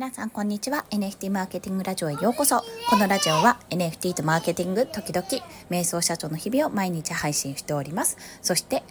[0.00, 0.86] 皆さんこんにちは。
[0.92, 2.64] NFT マーケティングラジオへようこそ。
[2.88, 5.26] このラジオは NFT とマーケティング時々
[5.68, 8.16] 瞑想社長の日々を毎日配信しております。
[8.40, 8.82] そして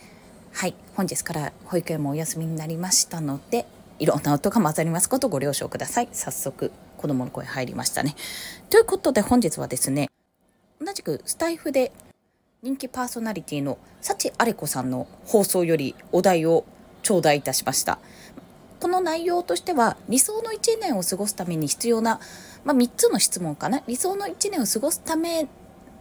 [0.53, 3.65] はい本日から保育園もお休みになりましたので
[3.97, 5.09] いろんな音が混ざります。
[5.09, 6.09] ことご了承ください。
[6.11, 8.15] 早速子供の声入りましたね。
[8.69, 10.11] ということで本日はですね
[10.79, 11.91] 同じくスタイフで
[12.61, 16.65] 人気パーソナリティの幸あれ子さんの放送よりお題を
[17.01, 17.97] 頂戴いたしました。
[18.79, 22.19] この内容としては理想の1年を過ごすために必要な、
[22.63, 23.81] まあ、3つの質問かな。
[23.87, 25.47] 理想の1年を過ごすため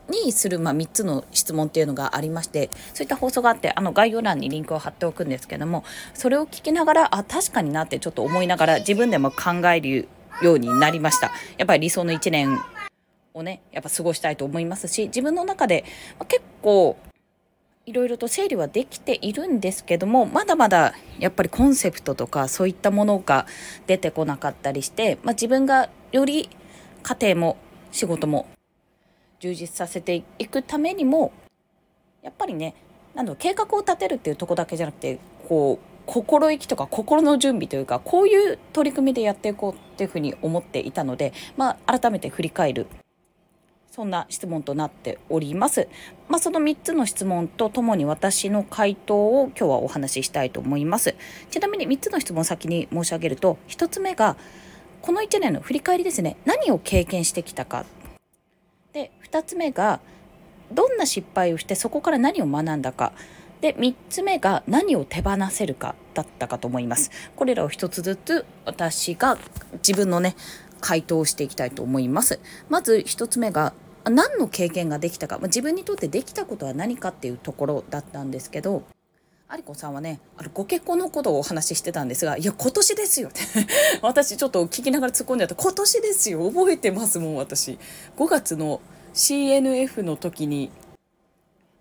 [0.08, 10.08] にする、まあ、3つの質問っていうのがありましてそういった放送があってあの概要欄にリンクを貼っておくんですけどもそれを聞きながらあ確かになってちょっと思いながら自分でも考える
[10.42, 11.32] ようになりました。
[11.58, 12.58] やっぱり理想の1年
[13.34, 15.84] をねやっぱ過ごしたいと思いますし自分の中で、
[16.18, 16.96] ま、結構
[17.88, 23.46] いろいろと整理はできているんですけどもまだまだやっぱりコンセプトとかそういったものが
[23.86, 26.50] 出てこなかったりして、まあ、自分がより
[27.02, 27.56] 家庭も
[27.90, 28.46] 仕事も
[29.40, 31.32] 充実させていくためにも
[32.22, 32.74] やっぱりね
[33.14, 42.86] なん計画を立てるっていうとこだけじゃなくてこう心意気とか心の準備というかこういう取り組みでやっていこうっていうふうに思っていたので、まあ、改めて振り返る
[43.90, 45.88] そんな質問となっております。
[46.28, 51.14] まあ、その3つの質問とともに私の回答を今日はお話ししたいと思います。
[51.50, 54.36] ちなみに3つの質問を先に申し上げると、1つ目が、
[55.00, 56.36] この1年の振り返りですね。
[56.44, 57.86] 何を経験してきたか。
[58.92, 60.00] で、2つ目が、
[60.70, 63.12] どんな失敗をしてそこから何を学んだか。
[63.60, 67.10] で、3つ目が何を手放せるかだったかと思います。
[67.34, 69.38] これらを1つずつ私が
[69.74, 70.36] 自分のね、
[70.80, 72.40] 回答していきたいと思います。
[72.68, 73.72] まず1つ目が
[74.04, 78.84] 何の経験ができたか、まあ、自分にとってできたことは何かっていうところだったんですけど
[79.50, 83.40] 有子さんはねあのご結婚のことをお話ししてたんですが「いや今年ですよ」っ て
[84.02, 86.46] 私ちょっと聞きながら突っ込んでた今年ですよ。
[86.50, 87.78] 覚えてますもん私。
[88.16, 88.80] 5月の
[89.14, 90.70] CNF の時に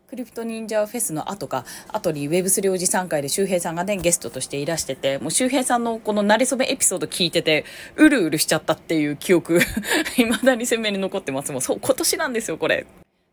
[0.10, 7.66] クリプト忍者フェスの後か後に Web3 おじさん会で周平さんがねゲストとしていらしててもう周平さんのこの馴れ初めエピソード聞いてて
[7.98, 9.60] うるうるしちゃったっていう記憶
[10.16, 12.88] 未だに鮮明に残ってますもんそう今年なんですよこれ。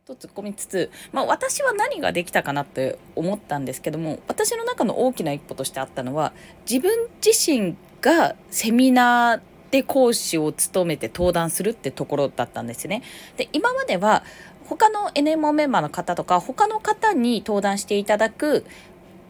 [0.04, 6.32] と突っ込みつつ、まあ、私は何ができたかなって思ったんですけども私の中の大きな一歩としてあったのは
[6.69, 9.41] 自分自身がセミナー
[9.75, 13.03] で講師を務めて登壇するってところだったんですね。
[13.37, 14.22] で今までは
[14.64, 18.64] 他の NMO メンバーの方とか他の方に登壇していただく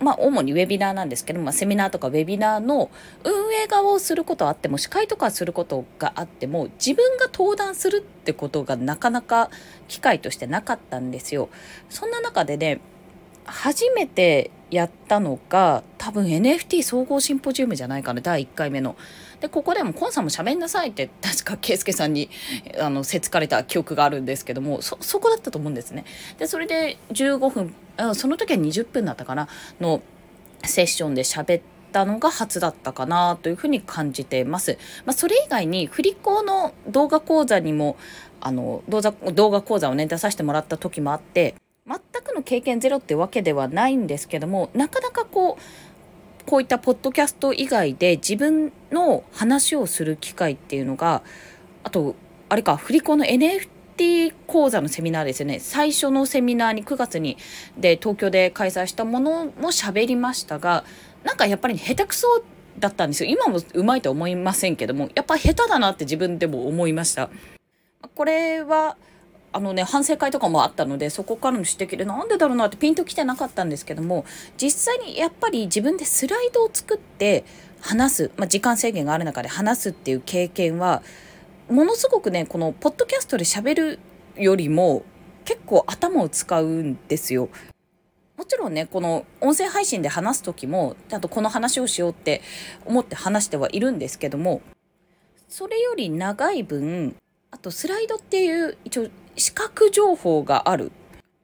[0.00, 2.90] まあ、主にウェビナーなんですけど、まあ、セミナーとかウェビナーの
[3.22, 9.50] 運営側をすることはあっても司会とかすることがあっても自分が登壇するってことがなかなか
[9.88, 11.48] 機会としてなかったんですよ。
[11.88, 12.80] そんな中でね
[13.44, 18.96] 初めてやったのが多分 NFT 総合シンポジウムじゃないかな第1回目の。
[19.40, 22.30] でここでも「コンさんも喋んなさい」って確か圭介さんに
[22.80, 26.04] あのせつかれた記憶があるんですけどもそこだったと思うんですね。
[26.38, 29.48] でそれで15分あその時は20分だったかな
[29.80, 30.02] の
[30.64, 31.62] セッションで喋っ
[31.92, 34.78] たのが初だったかなというふうに感じてます。
[35.04, 37.96] まあ、それ以外に振り子の動画講座にも
[38.40, 41.54] あの動画講座をね出させてもらった時もあって
[41.86, 51.22] 全くの経験ゼロってわけではないんですけどもなかなかこうこういったポッドキャスト以外で自分の話をする機会っていうのが
[51.82, 52.16] あと
[52.48, 55.58] あれか振り子の NFT 講座のセミナーですよね。
[55.60, 57.36] 最初のセミナーに9月に
[57.78, 60.84] で東京で開催したものも喋りましたが
[61.22, 62.42] なんかやっぱり下手くそ
[62.78, 63.30] だったんですよ。
[63.30, 67.30] 今もうまいとは思いませんけどもやっぱ下手だなって自分でも思いました。
[68.14, 68.96] これは
[69.54, 74.24] あのね反省会とかもあったのでそこからの指摘でなんでだろうなってピンときてなかったんですけども
[74.60, 77.44] 実際にやっぱり自分でスライドを作って
[77.80, 81.02] 話す、まあ、時間制限がある中で話すっていう経験は
[81.70, 83.98] ものすごくねこのポッドキャストで喋る
[84.36, 85.04] よりも
[85.44, 87.48] 結構頭を使うんですよ。
[88.36, 92.42] もちろんねこの音声配信で話す時もちゃんとこの話をしようって
[92.84, 94.60] 思って話してはいるんですけども
[95.48, 97.14] それより長い分
[97.52, 100.92] あとスライドっていう一応視覚情報がある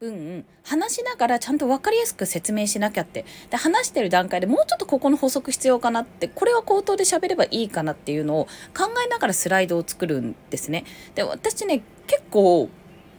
[0.00, 8.44] 分話しながらちゃんと分かりやすく説明しなきゃってで話してる段階でもうちょっとここの補足必要かなってこれは口頭で喋ればいいかなっていうのを
[8.76, 10.84] 考えながらスライドを作るんですね。
[11.14, 12.70] で私ね結構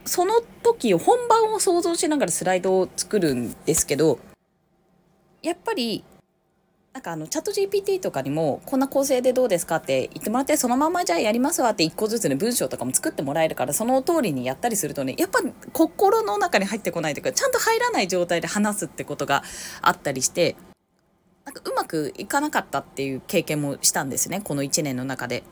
[0.04, 4.18] その時本番を想像しながらスライドを作るんですけど
[5.42, 6.04] やっぱり
[6.92, 15.40] なんかあのチャット GPT とかにもこんな構成でどうですかって言ってもらってそのままじゃあやりますわって一個ずつね文章とかも作ってもらえるからその通りにやったりするとねやっぱ
[15.72, 19.42] 心の中に入ってこないというかちゃんと入らない状態で話すってことが
[19.80, 20.54] あったりして
[21.46, 25.44] なんかうまくいかなかったっていう経験もしたんですねこの1年の中で。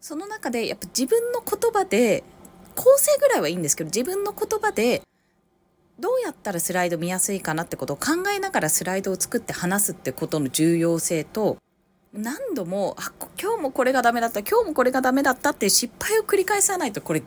[0.00, 2.24] その中でやっぱ自分の言葉で
[2.74, 5.00] 構成ぐらいはいいんですけど自分の言葉で
[5.98, 11.56] どうやったらスライド見やすいかなってことを考えながらスライドを作って話すってことの重要性と
[12.12, 17.22] 何度もあ今日もこれがダメだった今日もこれがダメだったって失敗を繰り返さないとこれ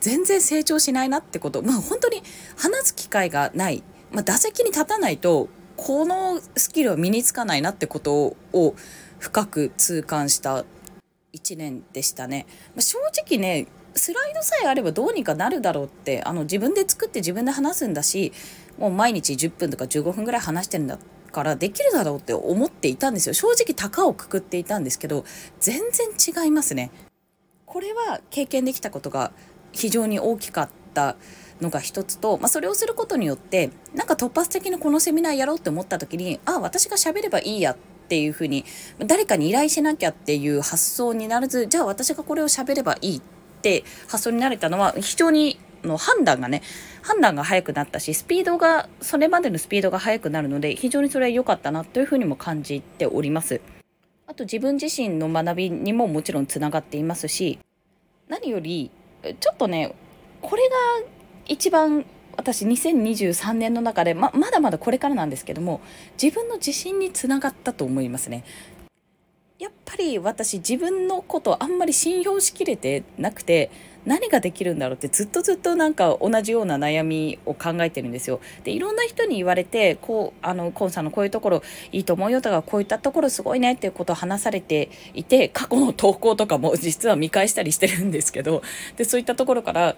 [0.00, 2.22] 全然成長しないなってことまあ本当に
[2.56, 3.82] 話す機会がない、
[4.12, 8.74] まあ、打席に立たないとこのスキルは身につかないなってことを
[9.18, 10.64] 深く痛感した
[11.32, 12.46] 1年でしたね。
[12.74, 18.32] まあ、正直ねスライドさえあればどうにかなるだろうってあの自分で作って自分で話すんだし
[18.78, 20.98] もう毎日10分とか15分ぐらい話してるんだ
[21.32, 23.34] からできるだろうって思っていたんですよ。
[23.34, 25.24] 正直高をくくっていたんですけど
[25.60, 26.90] 全然違いますね。
[27.66, 29.32] これは経験できたことが
[29.72, 31.16] 非常に大きかった
[31.60, 37.76] のが一つと、まあ、それをすることによってなんか突発的にこのセミナーやろうって思った時にあ私が喋ればいいやっ
[38.08, 38.64] ていうふうに
[38.98, 43.43] 誰かに依頼しなきゃっていう発想にならずじゃあ私がこれを喋ればいいって
[44.08, 46.62] 発想になれたのは非常にの判断がね
[47.02, 53.60] 判断が速くなったしスピードがそれまでのスピードが速くなるので非常にそれは良かったなというふうにも感じております。
[54.26, 57.58] あと自分自身の学びにももちろんつながっていますし
[58.26, 58.90] 何より
[59.22, 59.94] ちょっとね
[60.40, 60.76] これが
[61.46, 62.06] 一番
[62.36, 65.80] 私2023年の中でままだまだこれからなんですけども
[66.20, 68.44] 自分の自信につながったと思いますね。
[69.58, 73.70] やっぱり私自分のことあんまり信用しきれてなくて
[74.04, 78.40] 何ができるんだろうってずっとずっとなんか同じような悩みを考えてるんですよ。
[78.64, 81.62] でいろんな人に言われてこうあのコンさんのこういうところ
[81.92, 88.62] いいと思うよとかこういったところすごいねっていうことを話されていて過去の投稿とかも 実は見返したりしてるんですけど
[88.96, 89.96] でそういったところから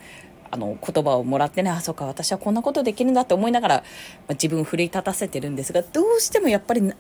[0.51, 6.93] あの言葉をもらってねあそうか私はこんなことできるんだって思いながら、まあ、自分を奮い立たせてるんですがどうしてもやっぱり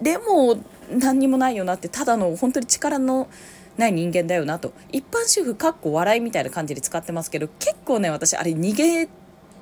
[0.00, 0.56] でも
[0.90, 3.28] 何にもないよなってただの本当に力の
[3.76, 4.72] ない人間だよなと。
[4.92, 9.08] 一般主婦かっこ笑いみたいな感じで使ってますけど結構ね私あれ逃げ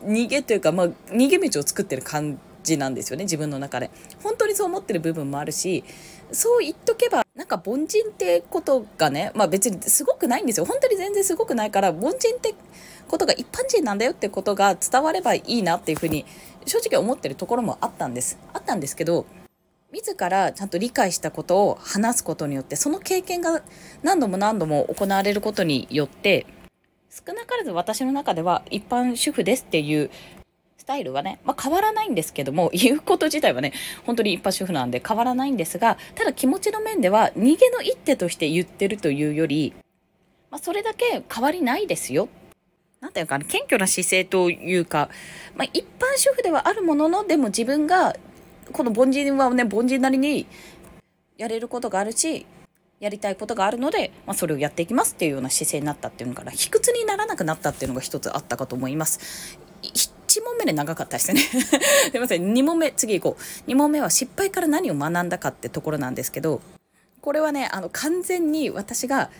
[0.04, 3.90] 逃げというか、まあ、逃げ道を作ってる感じなんですよね自分の中で。
[4.22, 5.84] 本当にそう思ってる部分もあるし
[6.32, 10.66] そう言っとけばなんか凡人ってことがねまあ別にすごくないんですよ。
[10.66, 12.54] 本当に全然すごくないから凡人って
[13.08, 16.26] ことが一般人なんだよってことが伝わればいいなっていうふうに
[16.66, 18.38] 正直思ってるところもあったんです。
[18.52, 19.24] あったんですけど
[19.92, 23.62] 自らちゃんと理解したことを話すことによってその経験が
[24.02, 26.46] 何度も何度も行われることによって
[27.10, 30.10] 少なからず私の中では一般主婦ですっていう
[30.78, 33.74] スタイルはね、まあ、変わらないんですけども 言うこと自体はね
[34.06, 39.74] 本当に一般主婦なんで変わらないんですがただ気持ちの面では逃げの一手として言ってるというより、
[40.50, 42.28] まあ、それだけ変わりないですよ。
[43.00, 45.10] なんていうか謙虚な姿勢というか、
[45.56, 48.14] まあ、一般主婦ではあるもののでも自分が
[48.72, 50.46] この凡人はね凡人なりに
[51.36, 52.46] やれることがあるし
[53.00, 59.58] やりたいことがあるので、まあ、それをやっていきますっていうような姿勢になったっていうのから卑屈にならなくなったっていうのが一つあったかと思います。
[59.82, 61.40] 1問目で長かったですね。
[62.12, 62.52] すいません。
[62.52, 63.36] 2問目次行こ
[63.66, 63.70] う。
[63.70, 66.60] 2問目は失敗から何を学んだかってところなんですけど
[67.20, 69.30] これはねあの完全に私が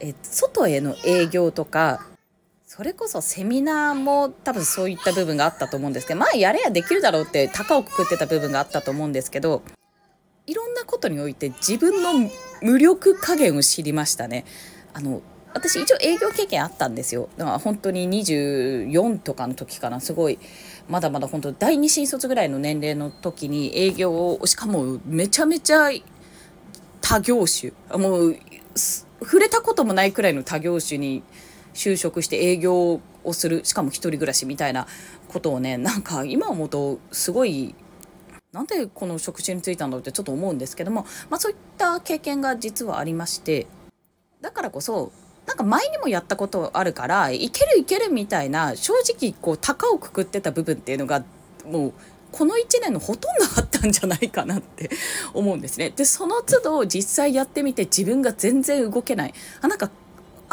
[0.00, 2.06] え外への営業とか
[2.82, 9.62] それこそセミナーも多分そういった部分があったと思うんですけどまあやれやできるだろうって高をくくってた部分があったと思うんですけど
[10.48, 12.28] いろんなことにおいて自分の
[12.60, 14.44] 無力加減を知りましたね。
[14.94, 15.22] あの
[15.54, 17.28] 私一応営業経験あったんですよ。
[17.36, 20.00] だから本当に24とかの時かな。
[20.00, 20.40] すごい
[20.88, 25.90] まだまだ本当第二新卒ぐらいの年齢の時に営業をしかもめちゃめちゃ
[27.00, 27.72] 他業種。
[27.96, 28.36] もう
[29.20, 31.22] 触れたこともないくらいの他業種に
[31.74, 34.86] 就職して営業をするしかも一人暮らしみたいな
[35.28, 37.74] ことをねなんか今思うとすごい
[38.52, 43.66] なんでこの職種に就いたんだろうってちょっと思うんですけども、まあ、そういった経験が実はありまして
[44.42, 45.12] だからこそ
[45.46, 51.24] なんか前にもやったことあるからいけるいけるみたいな正直こう高をくくってた部分っていうのが
[51.64, 51.92] もう
[52.30, 54.90] この1年のほとんどあったんじゃないかなって
[55.34, 55.90] 思うんですね。
[55.90, 59.90] でその都度実際やってみて自分が全然動けないあなんか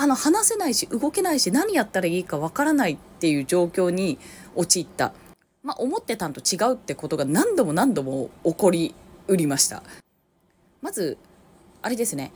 [0.01, 4.17] あの話せないし動けないし何やったらいいかわからないっていう状況に
[4.55, 5.11] 陥った。
[5.61, 8.95] まあ、思ってたんと違うってことが何度も何度も起こり
[9.27, 9.83] うりました。
[10.81, 11.17] まず
[11.81, 12.31] あれですね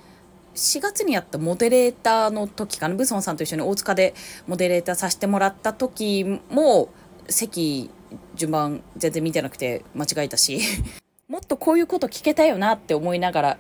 [0.56, 4.14] 4月にやったモデレーターの時かなブソンさんと一緒に大塚で
[4.46, 6.90] モデレーターさせてもらった時も
[7.30, 7.90] 席
[8.36, 10.60] 順番全然見てなくて間違えたし
[11.30, 13.58] もっとこういうこと聞けたよなって思いながら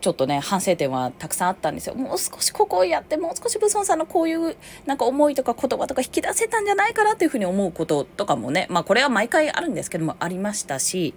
[0.00, 1.94] ちょっとね反省点はたくさんあったんですよ。
[1.94, 11.14] もう少しここをやってもう少しブソンさんのこういうなんか思いとか言葉とか引き出せたんじゃないかなっていうふうに思うこととかもねまあこれは毎回あるんですけどもありましたし。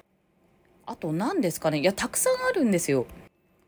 [0.85, 1.79] あと何ですかね。
[1.79, 3.05] いやたくさんあるんですよ。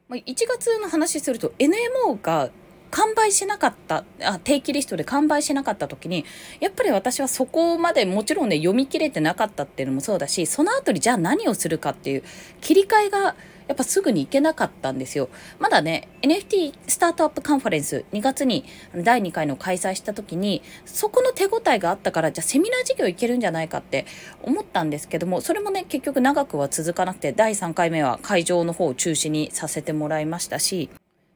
[0.08, 2.50] ま、1月の話すると NMO が
[2.96, 6.24] 完売しなかったあ定期リストで完売しなかった時に
[6.62, 12.24] やっぱり私はそこまでもちろんね読み切れてなかったっていうのもそうだしその後にじゃあ何をするかっていう
[12.62, 13.36] 切り替えが
[13.68, 15.28] やっぱすぐに行けなかったんですよ。
[15.58, 18.64] まだね、NFT スタートアップカンファレンス2月に
[18.96, 24.06] 第2回の開催した時に、そこの手応えがあったから、じゃあセミナー事業いけるんじゃないかって
[24.44, 30.92] 思ったんですけども、それもね、結局長くは続かなくて、第3回目は会場の方を中止にさせてもらいましたし、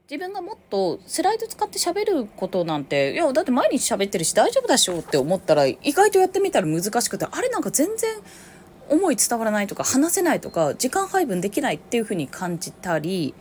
[0.09, 8.15] 自分がもっとスライド使って喋ることなんて、いや、だって毎日喋ってるし大丈夫だしょって思ったら、意外とやってみたら難しくて、あれなんか全然
[8.89, 13.33] 思い伝わらないとか話せないとか時間配分できないっていう風に感じたり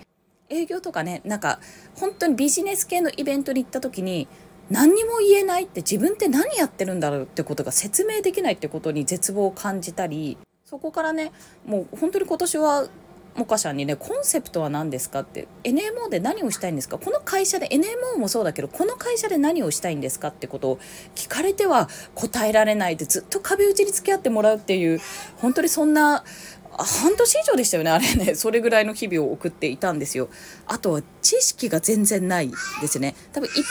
[0.51, 1.59] 営業とかねなんか
[1.95, 4.29] 本当にビジネス系のイベントに行った時に
[4.71, 11.33] 何にも言えないって自分って何やってるんだろうってことが説明できないってことに絶望を感じたりそこからね
[11.65, 12.89] もう本当に今年は
[13.39, 16.99] モカさんにねコンセプトは何ですかって NMO で何をしたいんですか？
[16.99, 20.79] この会社で NMO もそうだけどこの会社で何をしたいんですかってことを
[21.15, 25.01] 聞かれては答えられないでずっと壁打ちに付き合ってもらうっていう
[25.37, 26.25] 本当にそんな
[26.73, 28.35] 半年以上でしたよねあれね。
[28.35, 30.29] それぐらいの日々を送っていたんですよ。
[30.67, 33.15] あとは知識が全然ないですね。
[33.33, 33.63] 多分一般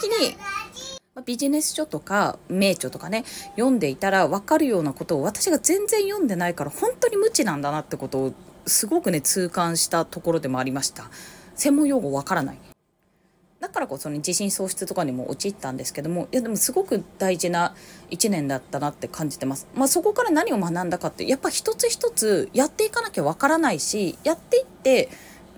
[0.00, 0.36] 的に
[1.24, 3.24] ビジネス書とか名著とかね
[3.56, 8.34] 読んでいたら分かるようなことを私が全然読んでないから本当に無知なんだなってことを
[8.66, 11.10] すごくね痛感したところでもありました。
[11.54, 12.58] 専門用語わからない。
[13.60, 17.74] だからこそね自信喪失とかにも陥ったんですけどもいやでもすごく大事な
[18.10, 19.66] 1年だったなって感じてます。
[19.74, 25.08] まあ、そこから何を学んだかってやっぱ一つ一つやっていかなきゃわからないしやっていって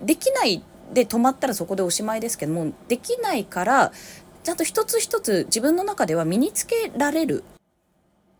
[0.02, 0.62] できない
[0.94, 3.92] で止まったらそこでおしまいですけどもできないから
[4.42, 7.44] ちゃんと一つ一つ自分の中では身につけられる。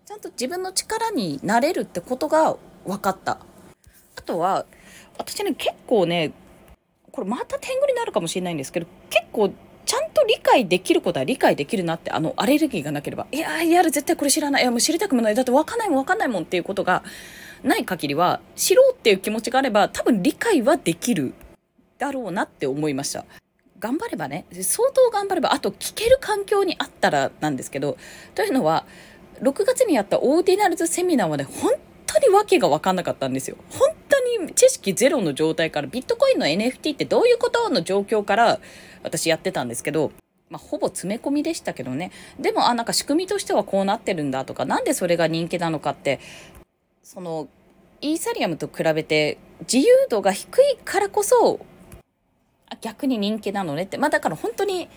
[0.07, 2.57] ちゃんと自分の力になれるってことが
[2.87, 3.39] 分かった。
[4.29, 4.67] とは
[5.17, 6.33] 私ね結構ね
[7.11, 9.51] これまた天狗になるかもしれないんですけど結構
[9.85, 14.63] ちゃんと理解できることは理解できるなってあのアレルギーがなければいやいや絶対これ知らない。
[14.63, 15.35] いやもう知りたくもない。
[15.35, 17.03] だって分かんないもん分かんないもんっていうことが
[17.63, 21.33] ない限りは知ろうっていう気持ちがあれば多分理解はできる
[21.97, 23.25] だろうなって思いました。
[23.79, 27.97] 頑張ればね相当頑張ればあと聞ける環境にあったらなんですけど
[28.35, 28.85] というのは
[29.41, 31.73] 6月にやったオーディナルズセミナーはね本
[32.07, 33.57] 当に訳が分かんなかったんですよ。
[33.71, 33.89] 本
[34.55, 38.61] 知識ゼロの状態からビットコインの NFT ってどういうことの状況から
[39.03, 40.13] 私やってたんですけど、
[40.51, 42.11] まあ、ほぼ詰め込みでしたけどね。
[42.39, 46.21] でも、あ、なんか仕組みとしてはこうなってるんだとか、なんでそれが人気なのかって、
[47.03, 47.49] その、
[48.01, 51.61] イーサリアムと比べて自由度が低いからこそ、
[52.81, 53.99] 逆に人気なのねって。
[53.99, 54.89] まあだから本当に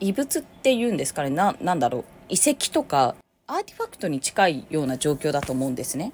[0.00, 1.30] 異物っていうんですかね。
[1.30, 2.04] な、なんだろう。
[2.28, 3.16] 遺跡とか
[3.46, 6.12] アーティファクトに近いような状況だと思うんですね。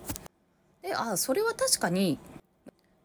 [0.83, 2.19] であそれは確かに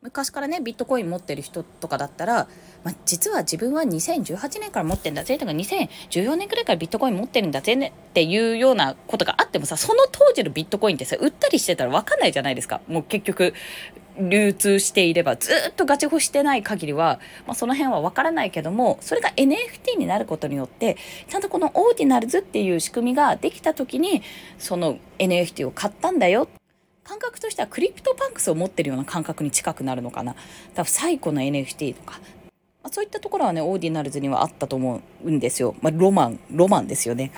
[0.01, 2.47] 昔からねビットコイン持ってる人とかだったら、
[2.85, 5.37] まあ、実は自分は2018年から持ってんだぜ。
[5.37, 12.79] とか2014年くらいからビットコイン持ってるんだぜねっていうようなことがあってもさその当時のビットコインってさ売ったりしてたら分かんないじゃないですか。
[12.87, 13.53] もう結局
[14.17, 24.21] 流通していればずっとガチホしてない限りは、まあ、その辺は分からないけどもそれが NFT になることによってちゃんとこの Ordinals っていう仕組みができた時に
[24.57, 26.47] その NFT を買ったんだよ
[27.09, 30.35] 感覚としては CryptoPunks を持ってるような感覚に近くなるのかな。
[30.75, 32.19] 多分最古の NFT とか、
[32.83, 37.31] まあ、そういったところはね Ordinals にはあったと思うんですよ、まあ、ロマンロマンですよね。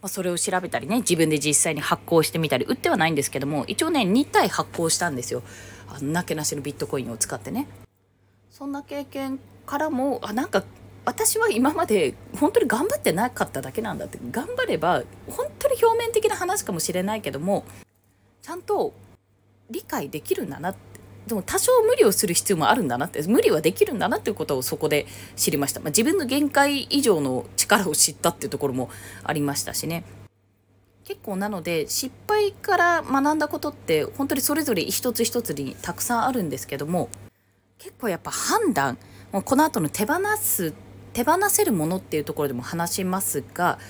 [0.00, 5.42] まあ、それを調べたりね自分で実際に発行してみたり売ってはないんですけども一応ね2体発行したんですよ。
[5.88, 7.68] あなけなしのビットコインを使ってね。
[8.50, 10.64] そんな経験からもあなんか
[11.04, 14.18] 私は今まで本当に頑張ってなかっただけなんだって。
[14.30, 17.66] 頑張れば本当に表面的な話かもしれないけども
[18.46, 18.94] ちゃんと
[19.70, 20.78] 理解できるんだなって。
[21.26, 23.20] でも多少無理をする必要もあるんだなって。
[23.26, 28.88] 無理はできるんだなっていうことをそこで知りました、まあ、自分の限界以上の力を知ったっていうところも
[29.24, 30.04] ありましたしね。
[31.02, 37.08] 結構なので失敗から学んだことって本当にそれぞれ一つ一つにたくさんあるんですけども
[37.78, 38.96] 結構やっぱ判断
[39.32, 40.72] もうこの後の手放す
[41.12, 43.80] 手放せるものっていうところでも話しますが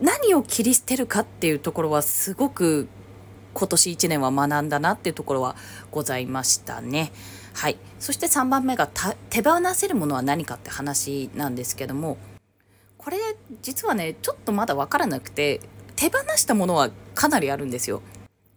[0.00, 2.88] 何を切り捨てるかっていうところはすごく
[3.54, 5.56] 今年1年は学んだなっていうところは
[5.90, 7.12] ございましたね。
[7.54, 7.78] はい。
[8.00, 8.88] そして3番目が
[9.30, 12.18] 手放せるものは何かって話なんですけども、
[12.98, 13.18] これ
[13.62, 15.60] 実はね、ちょっとまだ分からなくて、
[15.96, 18.02] 手放したものはかなりあるんですよ。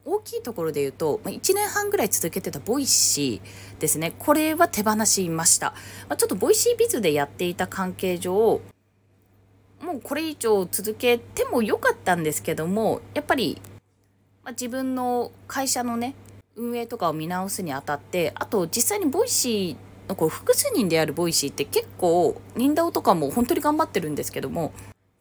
[0.04, 4.13] 大きいところで言うと、1年半ぐらい続けてた Voicy ですね。
[4.18, 5.74] これは手放しました。
[6.10, 8.62] まちょっと Voicy Biz でやっていた関係上、
[9.82, 13.62] もうこれ以上続けてもよかったんですけども、やっぱり
[14.48, 16.16] まあ、自分の会社のね
[16.56, 19.75] 運営とかを見直すにあたってあと実際に Voicy
[20.08, 24.72] こう複数人でやる Voicy って結構リン DAO とかも本当に頑張ってるんですけども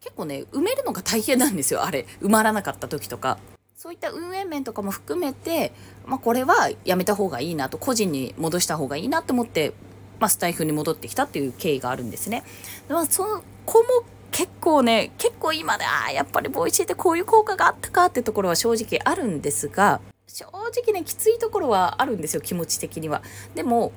[0.01, 3.39] 結構ね埋めるのが大変なんですよあれ埋まらなかった時とか。
[3.75, 5.73] そういった運営面とかも含めて、
[6.07, 9.75] まあ、これはやめた方がいいなと個人に戻した方がいいなと思って、
[10.19, 12.43] まあ、スタエフに戻ってきたっていう経緯があるんですね。
[12.89, 23.23] まあ、そこも結構ね結構今であやっぱり Voicy ってこういう効果があったかってところは正直あるんですが正直ねきついところはあるんですよ気持ち的には。
[23.55, 23.93] でも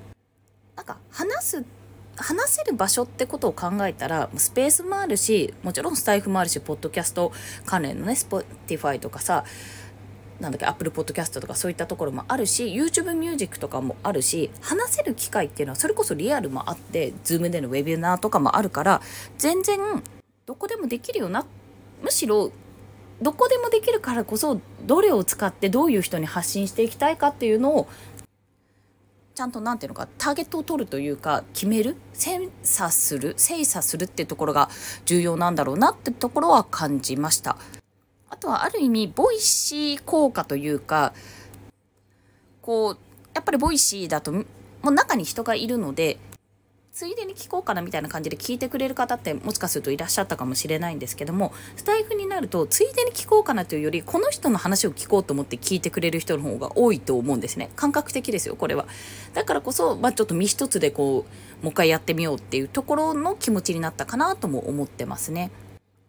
[0.75, 1.65] なんか話す
[2.15, 7.31] 話せる場所ってことを考えたらスペースもあるしもちろんスタイフもあるしポッドキャスト
[7.65, 9.45] 関連のね Spotify とかさ
[10.39, 19.01] なんだっけ Apple Podcast とかそういったところもあるし YouTube Music とかもあるし話せる機会っていうのはそれこそリアルもあって Zoom でのウェビナーとかもあるから
[19.37, 19.79] 全然
[20.49, 21.45] どこでもできるよな。
[22.01, 22.51] むしろ
[23.21, 27.87] どこでもできるからこそどれを使ってどういう人に発信していきたいかっていうのを
[29.35, 34.71] ちゃんと何ていうのかターゲットを取るというか決める精査する精査するっていうところが
[35.05, 37.55] 重要なんだろうなってところは感じました。
[38.31, 41.13] あとはある意味 Voicy 効果というか
[42.63, 42.97] こう
[43.35, 44.45] やっぱり Voicy だとも
[44.85, 46.17] う中に人がいるので
[46.99, 57.69] ついでに聞こうかなみたいな感じで聞いてくれる方ってもしかするといらっしゃったかもしれないんですけどもスタエフになるとついでに聞こうかなというよりこの人の話を聞こうと思って聞いてくれる人の方が多いと思うんですね。
[57.77, 58.85] 感覚的ですよこれは。
[59.33, 61.25] だからこそ、まあ、ちょっと身一つでこ
[61.61, 65.51] うもう一回やってみようっていうところの気持ちになったかなとも思ってますね。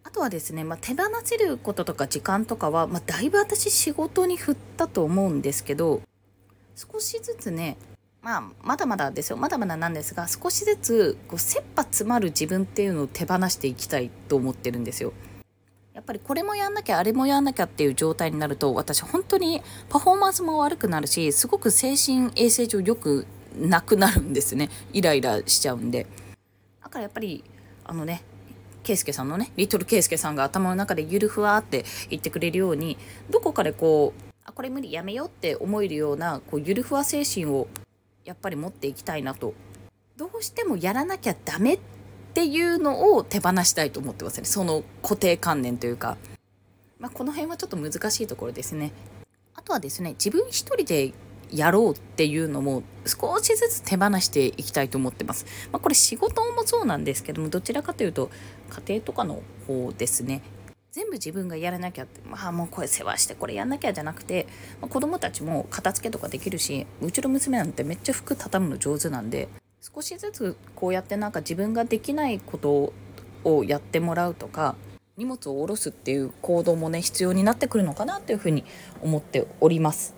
[0.03, 6.03] あとはですね、まあ、手放せることとか時間とかは、まあ、だいぶ私仕事に振ったと思うんですけど
[6.75, 7.77] 少しずつね
[8.23, 9.37] まあ、まだまだですよ。
[9.37, 15.13] まだまだなんですが少しずつこう切羽詰まる自分っていうのを手放していきたいと思ってるんですよ。
[15.95, 23.27] やっぱりこれもやんなきゃあれもやんなきゃっていう状態になると私本当にパフォーマンスも悪くなるしすごく精神衛生上良く
[23.59, 24.69] なくなるんですね。
[24.93, 26.07] イライラしちゃうんで。
[26.83, 27.43] だからやっぱり
[27.85, 28.23] あのね
[28.83, 32.99] 圭介さんのねリトル圭介さんが頭の中でゆるふわって言ってくれるように
[33.31, 37.69] どこかでこうあこれ無理やめようって思えるようなこうゆるふわ精神を
[38.25, 39.55] やっぱり持っていきたいなと
[40.17, 41.79] どうしてもやらなきゃダメっ
[42.35, 46.17] ていうのを手放したいと思ってますねその固定観念というか、
[46.99, 48.93] まあ、この辺はちょっと難しいところですね
[49.55, 51.13] あとはですね自分一人で
[51.53, 55.47] やろうっていうのも少しずつ手放していきたいと思ってます。
[55.73, 58.31] まあ、これ仕事もそうなんですけどもどちらかというと
[58.87, 60.43] 家庭とかの方ですね。
[60.93, 64.47] 全部自分がやらなきゃって、まあもうこれ世話してこれやんなきゃじゃなくて、
[64.81, 69.49] まあ、子供たちも片付けとかできるし、うちの娘なんてめっちゃ服畳むの上手なんで、
[69.81, 72.93] 少しずつこうやってなんか自分ができないこと
[73.45, 74.75] をやってもらうとか、
[75.17, 78.65] 荷物を下ろすっていう行動もね、必要になってくるのかなっていうふうに
[79.03, 80.15] 思っております。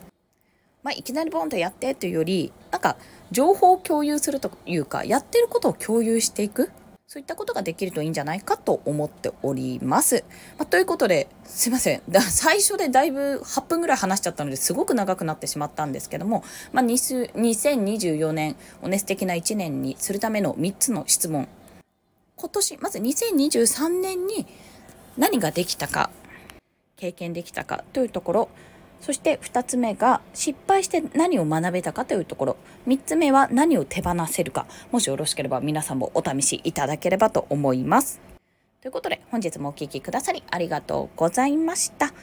[0.82, 2.96] まあ、いきなりボンとやってというより、なんか
[3.30, 6.70] 情報を共有するというか、やってることを共有していく。
[7.12, 10.24] そういったことができるといいんじゃないかと思っております。
[10.56, 12.00] まあ、ということで、すいません。
[12.08, 21.48] だ最初でだいぶ8分ぐらい話しちゃったのですごく長くなってしまったんですけども、まあ、2024年をね、素敵な1年にするための3つの質問。
[22.36, 24.46] 今年、まず2023年に
[25.18, 26.08] 何ができたか、
[26.96, 28.48] 経験できたかというところ、
[29.02, 32.56] そして2つ目が失敗して何を学べたかというところ。
[32.86, 34.66] 3つ目は何を手放せるか。
[34.92, 38.20] もしよろしければ皆さんもお試しいただければと思います。
[38.80, 42.14] ということで本日もお聴きくださりありがとうございました。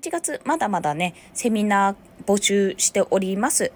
[0.00, 3.70] 1月まだまだねセミナー募集しております。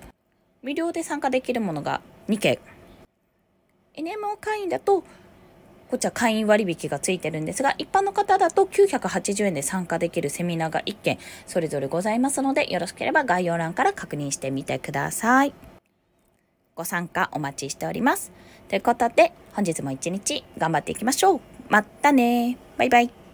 [0.62, 2.59] 無料で参加できるものが2件。
[3.94, 5.05] NMO 会員だと
[5.90, 15.55] こちら会員割引がついてるんですが、一般の方だと980円で参加できるセミナーが1件それぞれございますので、よろしければ概要欄から確認してみてください。
[16.75, 18.33] ご参加お待ちしております。
[18.68, 21.40] ということで、本日も一日頑張っていきましょう。
[21.68, 23.26] またねバイバイ。